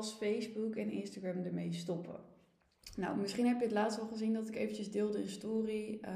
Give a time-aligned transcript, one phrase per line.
[0.00, 2.20] als Facebook en Instagram ermee stoppen?
[2.96, 6.10] Nou, misschien heb je het laatst al gezien dat ik eventjes deelde in story uh,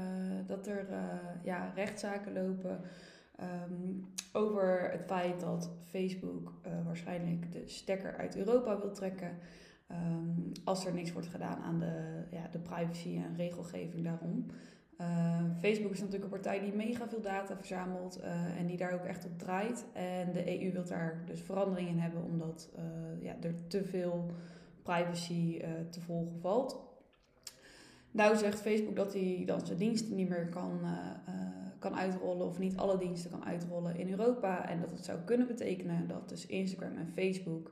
[0.47, 1.03] dat er uh,
[1.43, 2.81] ja, rechtszaken lopen
[3.41, 9.37] um, over het feit dat Facebook uh, waarschijnlijk de stekker uit Europa wil trekken.
[9.91, 14.45] Um, als er niks wordt gedaan aan de, ja, de privacy en regelgeving daarom.
[15.01, 18.93] Uh, Facebook is natuurlijk een partij die mega veel data verzamelt uh, en die daar
[18.93, 19.85] ook echt op draait.
[19.93, 24.31] En de EU wil daar dus verandering in hebben, omdat uh, ja, er te veel
[24.83, 26.79] privacy te volgen valt.
[28.11, 30.79] Nou zegt Facebook dat hij dan zijn diensten niet meer kan,
[31.79, 34.69] kan uitrollen, of niet alle diensten kan uitrollen in Europa.
[34.69, 37.71] En dat het zou kunnen betekenen dat dus Instagram en Facebook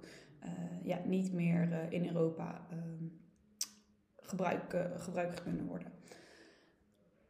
[0.83, 2.67] ja, niet meer in Europa
[4.21, 5.91] gebruik, gebruikt kunnen worden.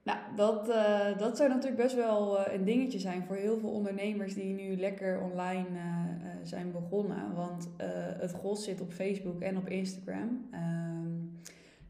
[0.04, 3.70] Nou, dat, uh, dat zou natuurlijk best wel uh, een dingetje zijn voor heel veel
[3.70, 7.34] ondernemers die nu lekker online uh, zijn begonnen.
[7.36, 7.70] Want
[8.18, 10.50] het gros zit op Facebook en op Instagram.
[10.54, 11.40] Um,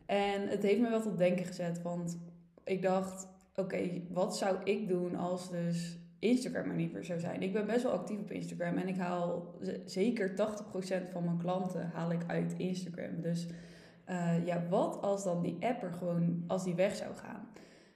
[0.06, 2.18] en het heeft me wel tot denken gezet, want
[2.64, 7.42] ik dacht, oké, wat zou ik doen als dus Instagram er niet meer zou zijn?
[7.42, 10.34] Ik ben best wel actief op Instagram en ik haal zeker 80%
[11.12, 13.22] van mijn klanten haal ik uit Instagram.
[13.22, 13.48] Dus
[14.46, 17.48] ja, wat als dan die app er gewoon, als die weg zou gaan?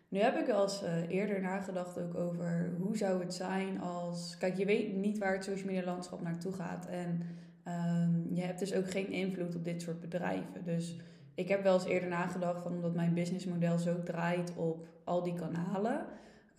[0.10, 4.38] Nu heb ik wel eens uh, eerder nagedacht ook over hoe zou het zijn als...
[4.38, 6.86] Kijk, je weet niet waar het social media landschap naartoe gaat.
[6.86, 7.22] En
[7.68, 10.64] um, je hebt dus ook geen invloed op dit soort bedrijven.
[10.64, 11.00] Dus
[11.36, 15.34] ik heb wel eens eerder nagedacht van omdat mijn businessmodel zo draait op al die
[15.34, 16.06] kanalen.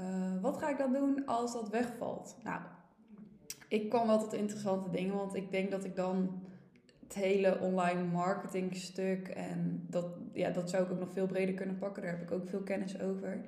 [0.00, 0.06] Uh,
[0.40, 2.36] wat ga ik dan doen als dat wegvalt?
[2.44, 2.60] Nou,
[3.68, 5.14] ik kwam wel tot interessante dingen.
[5.14, 6.42] Want ik denk dat ik dan
[7.02, 9.28] het hele online marketing stuk.
[9.28, 12.02] En dat, ja, dat zou ik ook nog veel breder kunnen pakken.
[12.02, 13.40] Daar heb ik ook veel kennis over.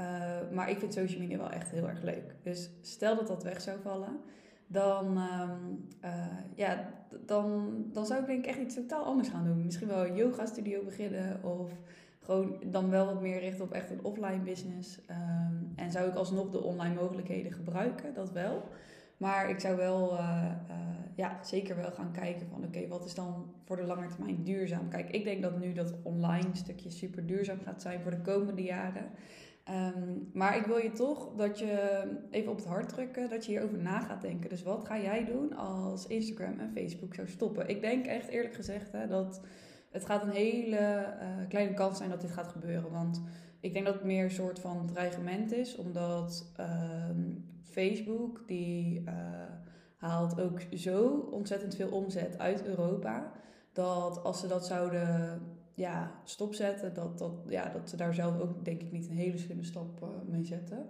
[0.00, 0.06] Uh,
[0.52, 2.34] maar ik vind social media wel echt heel erg leuk.
[2.42, 4.20] Dus stel dat dat weg zou vallen,
[4.66, 6.90] dan, um, uh, ja,
[7.26, 9.64] dan, dan zou ik denk ik echt iets totaal anders gaan doen.
[9.64, 11.70] Misschien wel een yoga studio beginnen of
[12.20, 14.98] gewoon dan wel wat meer richten op echt een offline business.
[15.10, 18.62] Um, en zou ik alsnog de online mogelijkheden gebruiken, dat wel.
[19.22, 20.52] Maar ik zou wel uh,
[21.16, 24.88] ja, zeker wel gaan kijken van oké, wat is dan voor de lange termijn duurzaam?
[24.88, 28.62] Kijk, ik denk dat nu dat online stukje super duurzaam gaat zijn voor de komende
[28.62, 29.10] jaren.
[29.70, 33.50] Um, maar ik wil je toch dat je even op het hart drukken, dat je
[33.52, 34.48] hierover na gaat denken.
[34.48, 37.68] Dus wat ga jij doen als Instagram en Facebook zou stoppen?
[37.68, 39.40] Ik denk echt eerlijk gezegd hè, dat
[39.90, 40.76] het gaat een hele
[41.20, 42.90] uh, kleine kans zijn dat dit gaat gebeuren.
[42.90, 43.22] Want
[43.60, 46.66] ik denk dat het meer een soort van dreigement is, omdat uh,
[47.72, 49.00] Facebook die...
[49.00, 49.12] Uh,
[49.96, 53.32] haalt ook zo ontzettend veel omzet uit Europa.
[53.72, 55.40] Dat als ze dat zouden
[55.74, 59.38] ja, stopzetten, dat, dat, ja, dat ze daar zelf ook denk ik niet een hele
[59.38, 60.86] slimme stap uh, mee zetten.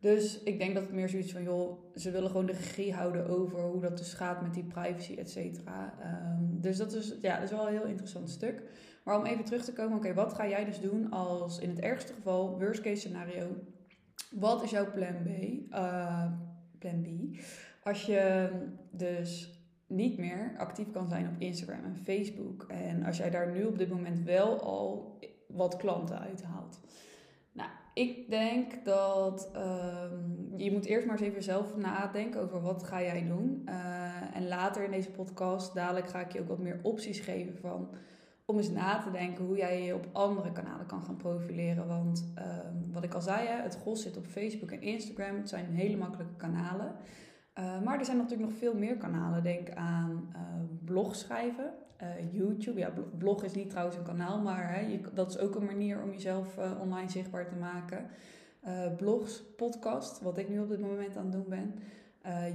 [0.00, 3.26] Dus ik denk dat het meer zoiets van, joh, ze willen gewoon de regie houden
[3.28, 5.94] over hoe dat dus gaat met die privacy, et cetera.
[6.38, 8.62] Um, dus dat is, ja, dat is wel een heel interessant stuk.
[9.04, 11.80] Maar om even terug te komen, oké, wat ga jij dus doen als in het
[11.80, 13.46] ergste geval, worst case scenario,
[14.34, 15.28] wat is jouw plan B?
[15.74, 16.24] Uh,
[16.78, 17.36] plan B.
[17.82, 18.50] Als je
[18.90, 22.66] dus niet meer actief kan zijn op Instagram en Facebook.
[22.68, 26.80] En als jij daar nu op dit moment wel al wat klanten uithaalt.
[27.52, 32.82] Nou, ik denk dat um, je moet eerst maar eens even zelf nadenken over wat
[32.82, 33.62] ga jij doen.
[33.68, 37.58] Uh, en later in deze podcast, dadelijk ga ik je ook wat meer opties geven
[37.58, 37.88] van
[38.46, 41.86] om eens na te denken hoe jij je op andere kanalen kan gaan profileren.
[41.86, 45.36] Want um, wat ik al zei, het gros zit op Facebook en Instagram.
[45.36, 46.94] Het zijn hele makkelijke kanalen.
[47.58, 49.42] Uh, maar er zijn natuurlijk nog veel meer kanalen.
[49.42, 50.40] Denk aan uh,
[50.84, 51.72] blog schrijven,
[52.02, 52.78] uh, YouTube.
[52.78, 56.10] Ja, blog is niet trouwens een kanaal, maar hè, dat is ook een manier om
[56.10, 58.06] jezelf online zichtbaar te maken.
[58.96, 61.74] blogs, podcast, wat ik nu op dit moment aan het doen ben.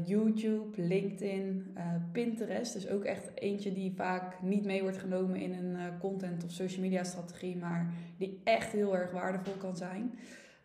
[0.06, 1.78] YouTube, LinkedIn,
[2.12, 2.74] Pinterest.
[2.74, 6.82] Dus ook echt eentje die vaak niet mee wordt genomen in een content of social
[6.82, 10.14] media strategie, maar die echt heel erg waardevol kan zijn.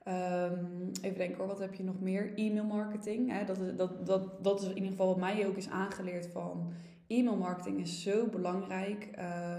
[0.08, 2.32] Um, even denken hoor, wat heb je nog meer?
[2.34, 3.30] E-mail marketing.
[3.30, 3.44] Hè?
[3.44, 6.72] Dat, is, dat, dat, in ieder geval wat mij ook is aangeleerd van
[7.06, 9.08] e-mail marketing is zo belangrijk.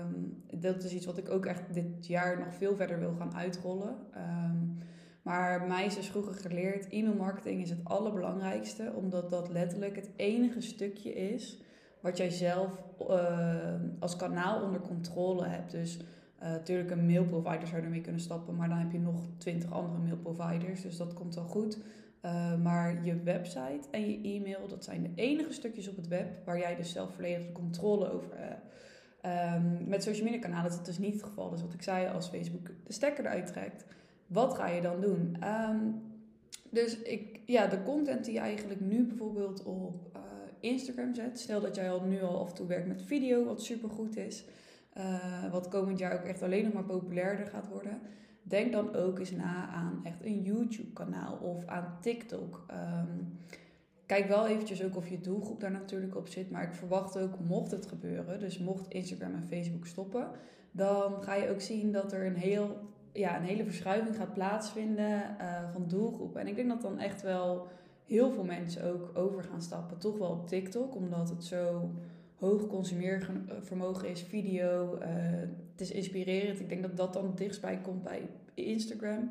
[0.05, 3.35] Um, dat is iets wat ik ook echt dit jaar nog veel verder wil gaan
[3.35, 3.95] uitrollen.
[4.17, 4.77] Um,
[5.25, 10.09] maar mij is dus vroeger geleerd, e-mail marketing is het allerbelangrijkste, omdat dat letterlijk het
[10.15, 11.61] enige stukje is
[11.99, 12.71] wat jij zelf
[13.09, 15.71] uh, als kanaal onder controle hebt.
[15.71, 15.99] Dus
[16.39, 19.97] natuurlijk uh, een mailprovider zou ermee kunnen stappen, maar dan heb je nog twintig andere
[19.97, 21.77] mailproviders, dus dat komt wel goed.
[22.21, 26.45] Uh, maar je website en je e-mail, dat zijn de enige stukjes op het web
[26.45, 28.63] waar jij dus zelf volledig controle over hebt.
[29.55, 31.49] Um, met social media kanalen is dat dus niet het geval.
[31.49, 33.85] Dus wat ik zei, als Facebook de stekker eruit trekt,
[34.27, 35.37] wat ga je dan doen?
[35.43, 36.01] Um,
[36.69, 40.21] dus ik, ja, de content die je eigenlijk nu bijvoorbeeld op uh,
[40.59, 41.39] Instagram zet.
[41.39, 44.45] Stel dat jij al nu al af en toe werkt met video, wat supergoed is.
[44.97, 47.99] Uh, wat komend jaar ook echt alleen nog maar populairder gaat worden.
[48.43, 52.65] Denk dan ook eens na aan echt een YouTube-kanaal of aan TikTok.
[52.71, 53.39] Um,
[54.05, 56.51] kijk wel eventjes ook of je doelgroep daar natuurlijk op zit.
[56.51, 60.27] Maar ik verwacht ook, mocht het gebeuren, dus mocht Instagram en Facebook stoppen,
[60.71, 62.77] dan ga je ook zien dat er een, heel,
[63.15, 66.41] ja, een hele verschuiving gaat plaatsvinden uh, van doelgroepen.
[66.41, 67.67] En ik denk dat dan echt wel
[68.05, 69.97] heel veel mensen ook over gaan stappen.
[69.97, 71.91] Toch wel op TikTok, omdat het zo
[72.35, 74.97] hoog consumeervermogen is, video.
[75.01, 75.07] Uh,
[75.71, 76.59] het is inspirerend.
[76.59, 79.29] Ik denk dat dat dan dichtstbij komt bij Instagram.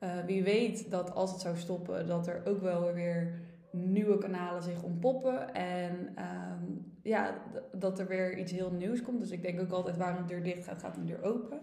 [0.00, 3.40] Uh, wie weet dat als het zou stoppen, dat er ook wel weer
[3.70, 5.54] nieuwe kanalen zich ontpoppen.
[5.54, 7.34] En um, ja,
[7.72, 9.20] dat er weer iets heel nieuws komt.
[9.20, 11.60] Dus ik denk ook altijd waar een deur dicht gaat, gaat een deur open.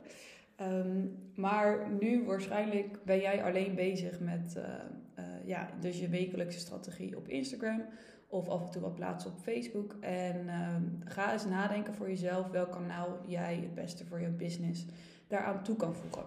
[0.62, 6.60] Um, maar nu waarschijnlijk ben jij alleen bezig met uh, uh, ja, dus je wekelijkse
[6.60, 7.84] strategie op Instagram.
[8.30, 9.96] Of af en toe wat plaatsen op Facebook.
[10.00, 14.86] En um, ga eens nadenken voor jezelf welk kanaal jij het beste voor je business
[15.28, 16.24] daaraan toe kan voegen.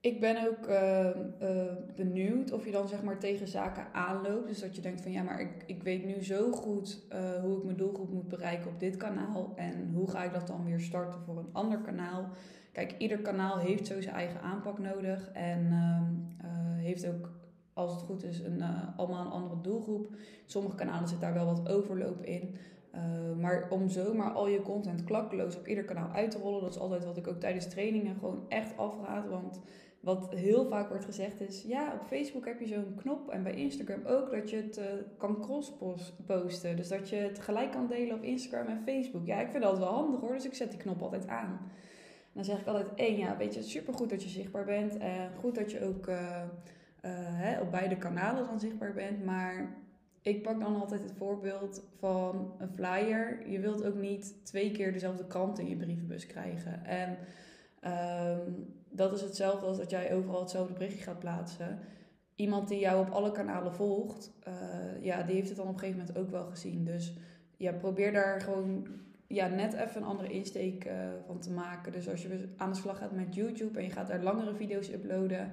[0.00, 1.10] Ik ben ook uh,
[1.42, 4.48] uh, benieuwd of je dan zeg maar tegen zaken aanloopt.
[4.48, 7.02] Dus dat je denkt van ja, maar ik, ik weet nu zo goed
[7.42, 9.52] hoe ik mijn doelgroep moet bereiken op dit kanaal.
[9.56, 12.30] En hoe ga ik dat dan weer starten voor een ander kanaal?
[12.72, 15.30] Kijk, ieder kanaal heeft zo zijn eigen aanpak nodig.
[15.32, 16.48] En ehm,
[16.80, 17.30] heeft ook,
[17.72, 18.62] als het goed is, een,
[18.96, 20.08] allemaal een andere doelgroep.
[20.46, 22.56] Sommige kanalen zit daar wel wat overloop in.
[23.40, 26.80] maar om zomaar al je content klakkeloos op ieder kanaal uit te rollen, dat is
[26.80, 29.28] altijd wat ik ook tijdens trainingen gewoon echt afraad.
[29.28, 29.60] Want
[30.00, 33.54] wat heel vaak wordt gezegd is, ja, op Facebook heb je zo'n knop en bij
[33.54, 34.80] Instagram ook dat je het
[35.16, 36.76] kan cross-posten.
[36.76, 39.26] Dus dat je het gelijk kan delen op Instagram en Facebook.
[39.26, 41.70] Ja, ik vind dat wel handig hoor, dus ik zet die knop altijd aan.
[42.32, 44.96] Dan zeg ik altijd één, ja, weet je, supergoed dat je zichtbaar bent.
[44.96, 49.24] En goed dat je ook uh, uh, hè, op beide kanalen dan zichtbaar bent.
[49.24, 49.76] Maar
[50.22, 53.48] ik pak dan altijd het voorbeeld van een flyer.
[53.50, 56.84] Je wilt ook niet twee keer dezelfde krant in je brievenbus krijgen.
[56.84, 57.16] En
[58.36, 61.78] um, dat is hetzelfde als dat jij overal hetzelfde berichtje gaat plaatsen.
[62.34, 64.32] Iemand die jou op alle kanalen volgt,
[65.00, 66.84] ja, die heeft het dan op een gegeven moment ook wel gezien.
[66.84, 67.16] Dus
[67.56, 68.86] ja, probeer daar gewoon
[69.32, 70.92] ja, net even een andere insteek uh,
[71.26, 71.92] van te maken.
[71.92, 74.88] Dus als je aan de slag gaat met YouTube en je gaat daar langere video's
[74.88, 75.52] uploaden,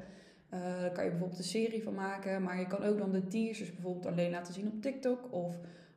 [0.50, 2.44] daar kan je bijvoorbeeld een serie van maken.
[2.44, 5.33] Maar je kan ook dan de teasers bijvoorbeeld alleen laten zien op TikTok.
[5.33, 5.56] Of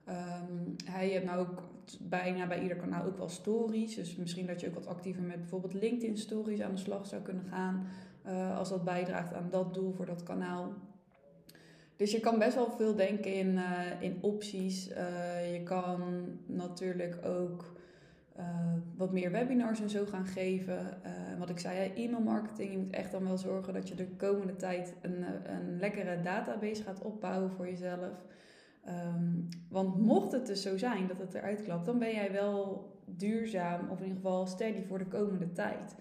[0.09, 1.63] um, hij heeft nou ook
[2.01, 3.95] bijna bij ieder kanaal ook wel stories.
[3.95, 7.23] Dus misschien dat je ook wat actiever met bijvoorbeeld LinkedIn stories aan de slag zou
[7.23, 7.87] kunnen gaan.
[8.27, 10.73] Uh, als dat bijdraagt aan dat doel voor dat kanaal.
[12.01, 14.89] Dus je kan best wel veel denken in, uh, in opties.
[14.91, 17.79] Uh, je kan natuurlijk ook
[18.97, 21.01] wat meer webinars en zo gaan geven.
[21.39, 22.73] wat ik zei, e-mail marketing.
[22.73, 26.83] Je moet echt dan wel zorgen dat je de komende tijd een, een lekkere database
[26.83, 28.25] gaat opbouwen voor jezelf.
[28.89, 32.89] Um, want mocht het dus zo zijn dat het eruit klapt, dan ben jij wel
[33.05, 35.95] duurzaam of in ieder geval steady voor de komende tijd.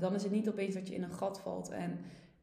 [0.00, 1.68] Dan is het niet opeens dat je in een gat valt.
[1.68, 1.98] En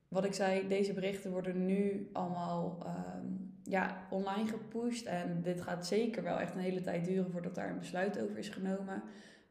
[0.08, 5.06] wat ik zei, deze berichten worden nu allemaal um, ja, online gepusht.
[5.06, 8.38] En dit gaat zeker wel echt een hele tijd duren voordat daar een besluit over
[8.38, 9.04] is genomen.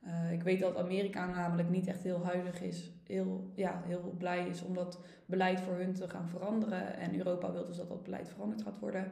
[0.06, 4.48] Uh, ik weet dat Amerika namelijk niet echt heel huidig is, heel, ja, heel blij
[4.48, 6.96] is om dat beleid voor hun te gaan veranderen.
[6.96, 9.08] En Europa wil dus dat dat beleid veranderd gaat worden.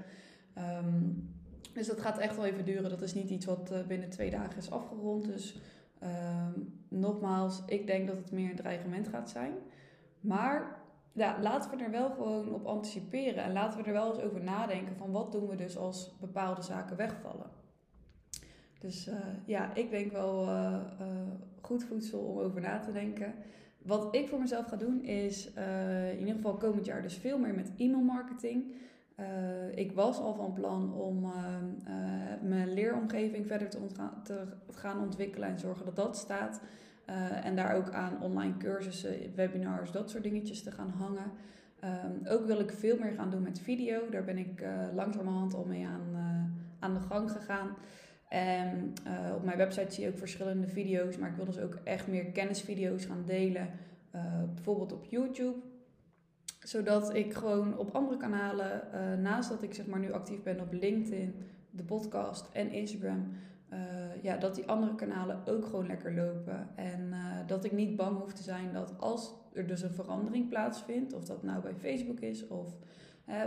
[0.59, 1.31] Um,
[1.75, 2.91] dus dat gaat echt wel even duren.
[2.91, 5.25] Dat is niet iets wat uh, binnen twee dagen is afgerond.
[5.25, 5.61] Dus
[6.03, 9.53] um, nogmaals, ik denk dat het meer een dreigement gaat zijn.
[10.21, 10.82] Maar
[11.13, 13.45] ja, laten we er wel gewoon op anticiperen.
[13.45, 16.63] En laten we er wel eens over nadenken van wat doen we dus als bepaalde
[16.63, 17.51] zaken wegvallen.
[18.79, 19.15] Dus uh,
[19.45, 20.79] ja, ik denk wel uh,
[21.61, 23.35] goed voedsel om over na te denken.
[23.79, 25.53] Wat ik voor mezelf ga doen is
[26.13, 28.73] in ieder geval komend jaar dus veel meer met e-mail marketing.
[29.17, 31.33] Uh, ik was al van plan om
[32.43, 33.79] mijn leeromgeving verder te,
[34.23, 36.61] te, gaan ontwikkelen en zorgen dat dat staat.
[37.45, 41.33] En daar ook aan online cursussen, webinars, dat soort dingetjes te gaan hangen.
[41.85, 44.09] Um, ook wil ik veel meer gaan doen met video.
[44.11, 44.65] Daar ben ik
[44.95, 46.17] langzamerhand al mee aan,
[46.79, 47.69] aan de gang gegaan.
[48.29, 48.93] En
[49.35, 52.25] op mijn website zie je ook verschillende video's, maar ik wil dus ook echt meer
[52.25, 53.69] kennisvideo's gaan delen.
[54.55, 55.57] bijvoorbeeld op YouTube
[56.63, 58.83] zodat ik gewoon op andere kanalen,
[59.23, 61.35] naast dat ik zeg maar nu actief ben op LinkedIn,
[61.71, 63.33] de podcast en Instagram,
[63.73, 66.69] uh, ja, dat die andere kanalen ook gewoon lekker lopen.
[66.75, 70.49] En uh, dat ik niet bang hoef te zijn dat als er dus een verandering
[70.49, 72.77] plaatsvindt, of dat nou bij Facebook is of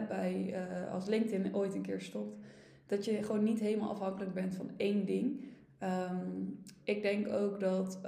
[0.07, 0.55] bij,
[0.91, 2.37] als LinkedIn ooit een keer stopt,
[2.85, 5.43] dat je gewoon niet helemaal afhankelijk bent van één ding.
[5.83, 7.99] Um, ik denk ook dat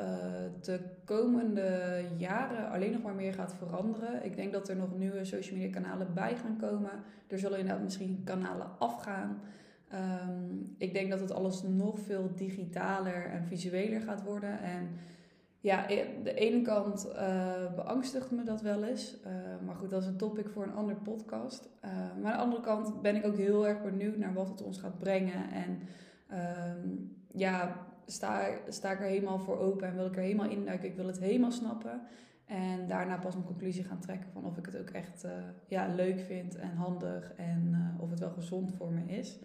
[0.62, 4.26] de komende jaren alleen nog maar meer gaat veranderen.
[4.26, 6.92] Ik denk dat er nog nieuwe social media kanalen bij gaan komen.
[7.28, 9.42] Er zullen inderdaad misschien kanalen afgaan.
[9.90, 14.60] Ehm, ik denk dat het alles nog veel digitaler en visueler gaat worden.
[14.60, 14.90] En
[15.60, 19.18] ja, e, de ene kant uh, beangstigt me dat wel eens.
[19.26, 19.32] Uh,
[19.66, 21.70] maar goed, dat is een topic voor een andere podcast.
[21.86, 21.92] Uh,
[22.22, 24.78] maar aan de andere kant ben ik ook heel erg benieuwd naar wat het ons
[24.78, 25.52] gaat brengen.
[25.52, 25.80] En
[26.28, 26.88] ehm,
[27.32, 30.90] ja, sta, sta ik er helemaal voor open en wil ik er helemaal induiken.
[30.90, 32.02] Ik wil het helemaal snappen.
[32.46, 35.26] En daarna pas een conclusie gaan trekken van of ik het ook echt
[35.68, 37.34] ja, leuk vind en handig.
[37.36, 39.40] En of het wel gezond voor me is.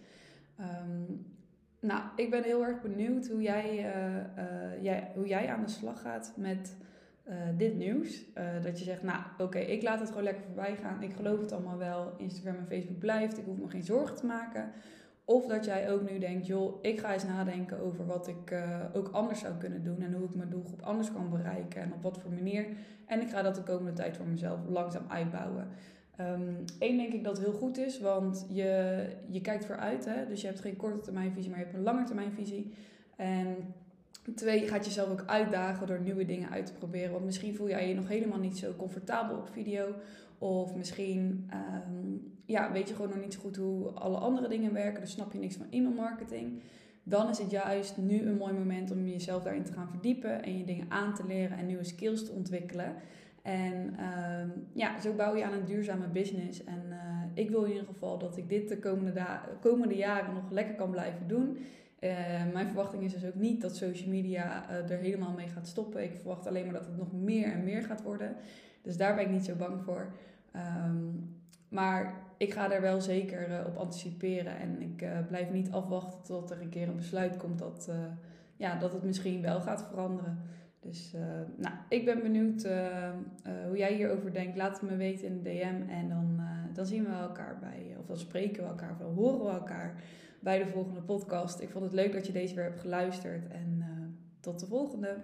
[0.59, 1.25] Um,
[1.79, 5.71] nou, ik ben heel erg benieuwd hoe jij, uh, uh, jij, hoe jij aan de
[5.71, 6.75] slag gaat met
[7.27, 8.25] uh, dit nieuws.
[8.61, 11.01] dat je zegt, nou oké, ik laat het gewoon lekker voorbij gaan.
[11.01, 12.13] Ik geloof het allemaal wel.
[12.17, 13.37] Instagram en Facebook blijft.
[13.37, 14.71] Ik hoef me geen zorgen te maken.
[15.25, 18.55] Of dat jij ook nu denkt, joh, ik ga eens nadenken over wat ik
[18.93, 20.01] ook anders zou kunnen doen.
[20.01, 21.81] En hoe ik mijn doelgroep anders kan bereiken.
[21.81, 22.67] En op wat voor manier.
[23.05, 25.67] En ik ga dat de komende tijd voor mezelf langzaam uitbouwen.
[26.17, 30.05] Eén ehm, denk ik dat heel goed is, want je, je kijkt vooruit.
[30.05, 30.27] Hè?
[30.27, 32.73] Dus je hebt geen korte termijn visie, maar je hebt een lange termijn visie.
[33.15, 33.55] En
[34.35, 37.11] twee, je gaat jezelf ook uitdagen door nieuwe dingen uit te proberen.
[37.11, 39.95] Want misschien voel jij je nog helemaal niet zo comfortabel op video.
[40.37, 44.73] Of misschien um, ja, weet je gewoon nog niet zo goed hoe alle andere dingen
[44.73, 45.01] werken.
[45.01, 46.61] Dus snap je niks van e-mail marketing.
[47.03, 50.43] Dan is het juist nu een mooi moment om jezelf daarin te gaan verdiepen.
[50.43, 52.95] En je dingen aan te leren en nieuwe skills te ontwikkelen.
[53.43, 56.63] En uh, ja, zo bouw je aan een duurzame business.
[56.63, 56.97] En uh,
[57.33, 59.25] ik wil in ieder geval dat ik dit de komende,
[59.61, 61.57] komende jaren nog lekker kan blijven doen.
[61.99, 62.09] Uh,
[62.53, 66.03] mijn verwachting is dus ook niet dat social media uh, er helemaal mee gaat stoppen.
[66.03, 68.35] Ik verwacht alleen maar dat het nog meer en meer gaat worden.
[68.81, 70.13] Dus daar ben ik niet zo bang voor.
[70.55, 71.37] Um,
[71.69, 74.57] maar ik ga er wel zeker op anticiperen.
[74.57, 77.91] En ik blijf niet afwachten tot er een keer een besluit komt dat,
[78.57, 80.39] ja, dat het misschien wel gaat veranderen.
[80.83, 81.21] Dus uh,
[81.57, 84.57] nou, ik ben benieuwd uh, uh, hoe jij hierover denkt.
[84.57, 85.89] Laat het me weten in de DM.
[85.89, 86.41] En dan,
[86.73, 90.03] dan zien we elkaar bij, of dan spreken we elkaar, of dan horen we elkaar
[90.39, 91.59] bij de volgende podcast.
[91.59, 93.47] Ik vond het leuk dat je deze weer hebt geluisterd.
[93.47, 93.83] En
[94.39, 95.17] tot de volgende.